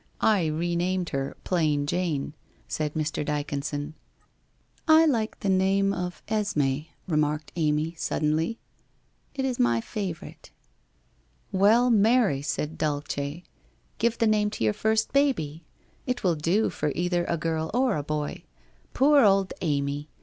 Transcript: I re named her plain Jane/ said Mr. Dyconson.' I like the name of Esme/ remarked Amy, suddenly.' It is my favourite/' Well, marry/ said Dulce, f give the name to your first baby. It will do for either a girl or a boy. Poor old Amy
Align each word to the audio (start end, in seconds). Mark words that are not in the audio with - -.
I 0.19 0.47
re 0.47 0.75
named 0.75 1.09
her 1.09 1.37
plain 1.43 1.85
Jane/ 1.85 2.33
said 2.67 2.95
Mr. 2.95 3.23
Dyconson.' 3.23 3.93
I 4.87 5.05
like 5.05 5.41
the 5.41 5.47
name 5.47 5.93
of 5.93 6.23
Esme/ 6.27 6.87
remarked 7.07 7.51
Amy, 7.55 7.93
suddenly.' 7.99 8.57
It 9.35 9.45
is 9.45 9.59
my 9.59 9.79
favourite/' 9.79 10.49
Well, 11.63 11.91
marry/ 11.91 12.41
said 12.41 12.79
Dulce, 12.79 13.13
f 13.15 13.43
give 13.99 14.17
the 14.17 14.25
name 14.25 14.49
to 14.49 14.63
your 14.63 14.73
first 14.73 15.13
baby. 15.13 15.65
It 16.07 16.23
will 16.23 16.33
do 16.35 16.71
for 16.71 16.91
either 16.95 17.25
a 17.25 17.37
girl 17.37 17.69
or 17.71 17.95
a 17.95 18.01
boy. 18.01 18.41
Poor 18.95 19.23
old 19.23 19.53
Amy 19.61 20.09